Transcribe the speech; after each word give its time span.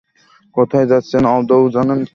কোথায় 0.55 0.87
যাচ্ছেন 0.91 1.23
আদৌ 1.31 1.61
জানেন 1.75 1.99
তো? 2.01 2.09